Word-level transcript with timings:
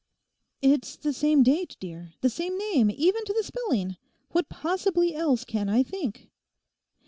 'It's 0.63 0.95
the 0.97 1.13
same 1.13 1.43
date, 1.43 1.77
dear, 1.79 2.13
the 2.21 2.29
same 2.31 2.57
name 2.57 2.89
even 2.89 3.23
to 3.23 3.33
the 3.33 3.43
spelling; 3.43 3.97
what 4.31 4.49
possibly 4.49 5.13
else 5.13 5.45
can 5.45 5.69
I 5.69 5.83
think? 5.83 6.31